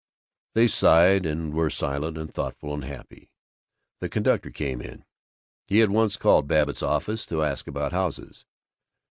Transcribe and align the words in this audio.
They 0.55 0.65
sighed, 0.65 1.27
and 1.27 1.53
were 1.53 1.69
silent 1.69 2.17
and 2.17 2.33
thoughtful 2.33 2.73
and 2.73 2.83
happy. 2.83 3.29
The 3.99 4.09
conductor 4.09 4.49
came 4.49 4.81
in. 4.81 5.05
He 5.67 5.77
had 5.77 5.91
once 5.91 6.17
called 6.17 6.45
at 6.45 6.47
Babbitt's 6.47 6.81
office, 6.81 7.23
to 7.27 7.43
ask 7.43 7.67
about 7.67 7.91
houses. 7.91 8.47